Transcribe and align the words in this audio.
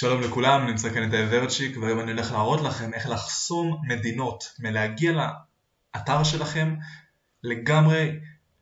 שלום 0.00 0.20
לכולם, 0.20 0.66
נמצא 0.66 0.90
כאן 0.90 1.08
את 1.08 1.14
האברצ'יק 1.14 1.76
והיום 1.76 2.00
אני 2.00 2.12
הולך 2.12 2.32
להראות 2.32 2.60
לכם 2.60 2.94
איך 2.94 3.08
לחסום 3.08 3.82
מדינות 3.88 4.44
מלהגיע 4.58 5.12
לאתר 5.12 6.24
שלכם 6.24 6.74
לגמרי, 7.44 8.10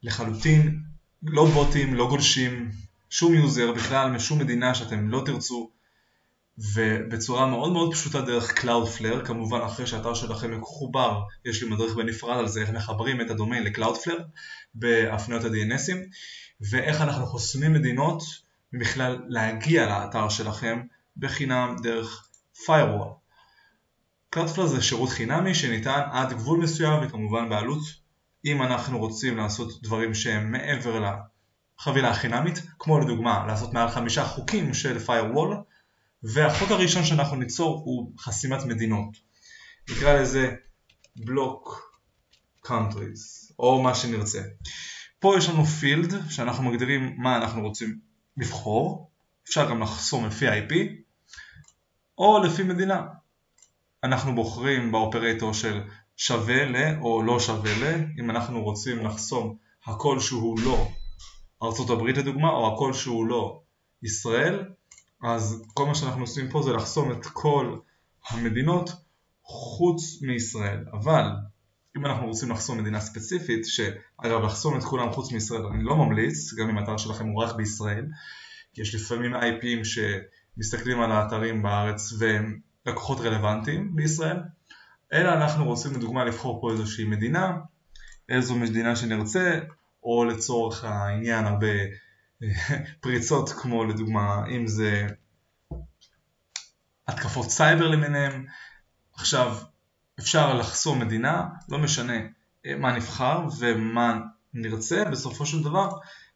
לחלוטין, 0.03 0.81
לא 1.23 1.45
בוטים, 1.45 1.95
לא 1.95 2.09
גולשים, 2.09 2.71
שום 3.11 3.35
user 3.35 3.73
בכלל 3.73 4.11
משום 4.11 4.39
מדינה 4.39 4.75
שאתם 4.75 5.09
לא 5.09 5.23
תרצו 5.27 5.71
ובצורה 6.59 7.47
מאוד 7.47 7.73
מאוד 7.73 7.95
פשוטה 7.95 8.21
דרך 8.21 8.65
Cloudflare, 8.65 9.27
כמובן 9.27 9.61
אחרי 9.61 9.87
שהאתר 9.87 10.15
שלכם 10.15 10.61
מחובר, 10.61 11.23
יש 11.45 11.63
לי 11.63 11.69
מדריך 11.69 11.95
בנפרד 11.95 12.39
על 12.39 12.49
זה 12.49 12.61
איך 12.61 12.71
מחברים 12.71 13.21
את 13.21 13.31
הדומיין 13.31 13.65
ל-Cloudflare 13.65 14.23
בהפניות 14.75 15.45
ה-DNSים 15.45 15.97
ואיך 16.61 17.01
אנחנו 17.01 17.27
חוסמים 17.27 17.73
מדינות 17.73 18.23
בכלל 18.73 19.19
להגיע 19.29 19.87
לאתר 19.87 20.29
שלכם 20.29 20.81
בחינם 21.19 21.77
דרך 21.83 22.29
firewall. 22.67 23.19
Cloudflare 24.35 24.67
זה 24.67 24.83
שירות 24.83 25.09
חינמי 25.09 25.55
שניתן 25.55 26.01
עד 26.13 26.33
גבול 26.33 26.59
מסוים 26.59 27.07
וכמובן 27.07 27.49
בעלות 27.49 27.83
אם 28.45 28.63
אנחנו 28.63 28.99
רוצים 28.99 29.37
לעשות 29.37 29.83
דברים 29.83 30.15
שהם 30.15 30.53
מעבר 30.53 31.05
לחבילה 31.81 32.11
החינמית, 32.11 32.63
כמו 32.79 33.01
לדוגמה 33.01 33.47
לעשות 33.47 33.73
מעל 33.73 33.89
חמישה 33.89 34.25
חוקים 34.25 34.75
של 34.75 34.99
firewall 35.07 35.55
והחוק 36.23 36.71
הראשון 36.71 37.05
שאנחנו 37.05 37.37
ניצור 37.37 37.83
הוא 37.85 38.13
חסימת 38.19 38.65
מדינות. 38.65 39.17
נקרא 39.91 40.13
לזה 40.13 40.55
block 41.19 41.69
countries 42.67 43.53
או 43.59 43.83
מה 43.83 43.95
שנרצה. 43.95 44.43
פה 45.19 45.35
יש 45.39 45.49
לנו 45.49 45.65
פילד 45.65 46.31
שאנחנו 46.31 46.65
מגדירים 46.65 47.15
מה 47.19 47.37
אנחנו 47.37 47.63
רוצים 47.63 47.99
לבחור, 48.37 49.11
אפשר 49.49 49.71
גם 49.71 49.83
לחסום 49.83 50.27
לפי 50.27 50.49
IP 50.49 50.73
או 52.19 52.43
לפי 52.43 52.63
מדינה. 52.63 53.07
אנחנו 54.05 54.35
בוחרים 54.35 54.93
באופרטור 54.93 55.55
של 55.55 55.81
שווה 56.17 56.65
ל 56.65 56.77
או 57.01 57.23
לא 57.23 57.41
שווה 57.41 57.71
ל, 57.79 58.05
אם 58.21 58.31
אנחנו 58.31 58.63
רוצים 58.63 59.07
לחסום 59.07 59.57
הכל 59.87 60.21
שהוא 60.21 60.59
לא 60.61 60.89
הברית 61.91 62.17
לדוגמה, 62.17 62.51
או 62.51 62.75
הכל 62.75 62.93
שהוא 62.93 63.27
לא 63.27 63.63
ישראל, 64.03 64.65
אז 65.23 65.63
כל 65.75 65.87
מה 65.87 65.95
שאנחנו 65.95 66.21
עושים 66.21 66.51
פה 66.51 66.63
זה 66.63 66.73
לחסום 66.73 67.13
את 67.13 67.27
כל 67.27 67.79
המדינות 68.31 68.91
חוץ 69.43 70.23
מישראל. 70.23 70.85
אבל 70.93 71.31
אם 71.97 72.07
אנחנו 72.07 72.27
רוצים 72.27 72.51
לחסום 72.51 72.79
מדינה 72.79 73.01
ספציפית, 73.01 73.67
שאגב 73.67 74.45
לחסום 74.45 74.79
את 74.79 74.83
כולם 74.85 75.13
חוץ 75.13 75.33
מישראל 75.33 75.67
אני 75.67 75.85
לא 75.85 75.97
ממליץ, 75.97 76.55
גם 76.55 76.69
אם 76.69 76.79
האתר 76.79 76.97
שלכם 76.97 77.27
הוא 77.27 77.43
רק 77.43 77.57
בישראל, 77.57 78.07
כי 78.75 78.83
יש 78.83 78.95
לפעמים 78.95 79.35
IPים 79.35 79.85
שמסתכלים 80.59 81.01
על 81.01 81.13
האתרים 81.13 81.63
בארץ 81.63 82.13
והם 82.19 82.61
לקוחות 82.87 83.21
רלוונטיים 83.21 83.97
בישראל, 83.97 84.41
אלא 85.13 85.33
אנחנו 85.33 85.65
רוצים 85.65 85.95
לדוגמה 85.95 86.25
לבחור 86.25 86.61
פה 86.61 86.73
איזושהי 86.73 87.05
מדינה, 87.05 87.53
איזו 88.29 88.55
מדינה 88.55 88.97
שנרצה, 88.97 89.61
או 90.03 90.25
לצורך 90.25 90.85
העניין 90.85 91.45
הרבה 91.45 91.67
פריצות 93.01 93.49
כמו 93.49 93.85
לדוגמה 93.85 94.47
אם 94.51 94.67
זה 94.67 95.07
התקפות 97.09 97.51
סייבר 97.51 97.89
למיניהם. 97.89 98.47
עכשיו 99.15 99.57
אפשר 100.19 100.55
לחסום 100.55 100.99
מדינה, 100.99 101.49
לא 101.69 101.79
משנה 101.79 102.19
מה 102.79 102.97
נבחר 102.97 103.47
ומה 103.59 104.19
נרצה, 104.55 105.05
בסופו 105.05 105.47
של 105.47 105.63
דבר 105.63 105.89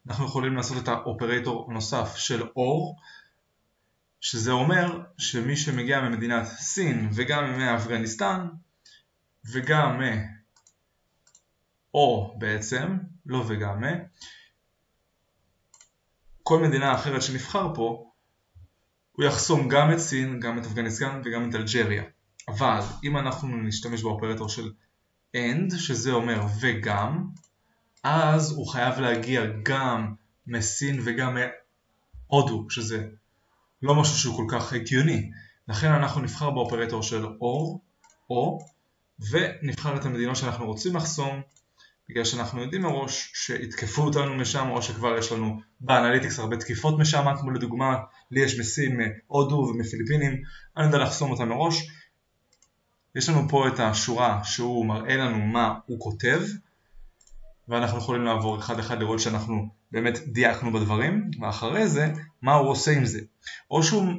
אנחנו 0.09 0.25
יכולים 0.25 0.57
לעשות 0.57 0.83
את 0.83 0.89
האופרטור 0.89 1.73
נוסף 1.73 2.17
של 2.17 2.42
אור 2.57 2.96
שזה 4.22 4.50
אומר 4.50 5.00
שמי 5.18 5.56
שמגיע 5.56 6.00
ממדינת 6.00 6.46
סין 6.46 7.08
וגם 7.14 7.58
מאפגניסטן 7.58 8.48
וגם 9.52 10.00
מ... 10.00 10.02
או 11.94 12.36
בעצם, 12.38 12.98
לא 13.27 13.44
וגם 13.48 13.84
מ... 13.84 13.86
כל 16.42 16.62
מדינה 16.62 16.94
אחרת 16.94 17.22
שנבחר 17.22 17.74
פה 17.74 18.10
הוא 19.12 19.24
יחסום 19.24 19.68
גם 19.68 19.92
את 19.92 19.98
סין, 19.98 20.40
גם 20.40 20.58
את 20.58 20.66
אפגניסטן 20.66 21.20
וגם 21.24 21.50
את 21.50 21.54
אלג'ריה 21.54 22.02
אבל 22.48 22.80
אם 23.04 23.16
אנחנו 23.16 23.56
נשתמש 23.56 24.02
באופרטור 24.02 24.48
של 24.48 24.72
AND 25.36 25.77
שזה 25.78 26.12
אומר 26.12 26.40
וגם 26.60 27.27
אז 28.04 28.52
הוא 28.52 28.68
חייב 28.68 29.00
להגיע 29.00 29.42
גם 29.62 30.14
מסין 30.46 31.00
וגם 31.04 31.36
מהודו 32.30 32.70
שזה 32.70 33.08
לא 33.83 33.95
משהו 33.95 34.17
שהוא 34.17 34.37
כל 34.37 34.47
כך 34.48 34.73
הגיוני. 34.73 35.31
לכן 35.69 35.89
אנחנו 35.93 36.20
נבחר 36.20 36.51
באופרטור 36.51 37.03
של 37.03 37.25
OR 37.25 37.79
או 38.31 38.59
ונבחר 39.31 39.97
את 39.97 40.05
המדינות 40.05 40.37
שאנחנו 40.37 40.67
רוצים 40.67 40.97
לחסום 40.97 41.41
בגלל 42.09 42.25
שאנחנו 42.25 42.63
יודעים 42.63 42.83
מראש 42.83 43.33
שיתקפו 43.35 44.03
אותנו 44.03 44.35
משם 44.35 44.70
או 44.70 44.83
שכבר 44.83 45.19
יש 45.19 45.33
לנו 45.33 45.61
באנליטיקס 45.81 46.39
הרבה 46.39 46.57
תקיפות 46.57 46.98
משם 46.98 47.25
כמו 47.41 47.51
לדוגמה 47.51 47.97
לי 48.31 48.41
יש 48.41 48.59
מסין 48.59 49.01
מהודו 49.01 49.55
ומפיליפינים 49.55 50.43
אני 50.77 50.87
יודע 50.87 50.99
לחסום 50.99 51.31
אותם 51.31 51.49
מראש. 51.49 51.89
יש 53.14 53.29
לנו 53.29 53.49
פה 53.49 53.69
את 53.69 53.81
השורה 53.81 54.45
שהוא 54.45 54.87
מראה 54.87 55.17
לנו 55.17 55.39
מה 55.39 55.75
הוא 55.87 56.01
כותב 56.01 56.41
ואנחנו 57.68 57.98
יכולים 57.98 58.24
לעבור 58.24 58.58
אחד 58.58 58.78
אחד 58.78 59.00
לראות 59.00 59.20
שאנחנו 59.20 59.68
באמת 59.92 60.18
דייקנו 60.27 60.73
בדברים 60.73 61.30
ואחרי 61.40 61.89
זה 61.89 62.12
מה 62.42 62.55
הוא 62.55 62.70
עושה 62.70 62.90
עם 62.90 63.05
זה 63.05 63.20
או 63.70 63.83
שהוא 63.83 64.12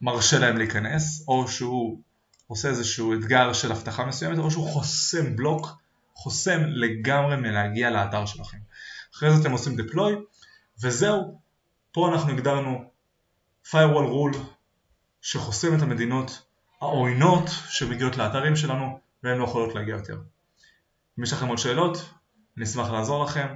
מרשה 0.00 0.38
להם 0.38 0.56
להיכנס 0.56 1.24
או 1.28 1.48
שהוא 1.48 2.00
עושה 2.46 2.68
איזשהו 2.68 3.14
אתגר 3.14 3.52
של 3.52 3.72
הבטחה 3.72 4.04
מסוימת 4.04 4.38
או 4.38 4.50
שהוא 4.50 4.68
חוסם 4.68 5.36
בלוק 5.36 5.68
חוסם 6.14 6.60
לגמרי 6.66 7.36
מלהגיע 7.36 7.90
לאתר 7.90 8.26
שלכם. 8.26 8.58
אחרי 9.14 9.30
זה 9.30 9.42
אתם 9.42 9.52
עושים 9.52 9.76
deploy 9.78 10.12
וזהו, 10.82 11.40
פה 11.92 12.08
אנחנו 12.12 12.32
הגדרנו 12.32 12.90
firewall 13.70 14.34
rule 14.34 14.38
שחוסם 15.20 15.76
את 15.76 15.82
המדינות 15.82 16.42
העוינות 16.80 17.50
שמגיעות 17.68 18.16
לאתרים 18.16 18.56
שלנו 18.56 18.98
והן 19.22 19.38
לא 19.38 19.44
יכולות 19.44 19.74
להגיע 19.74 19.94
יותר. 19.94 20.18
אם 21.18 21.24
יש 21.24 21.32
לכם 21.32 21.46
עוד 21.46 21.58
שאלות, 21.58 22.10
נשמח 22.56 22.90
לעזור 22.90 23.24
לכם. 23.24 23.46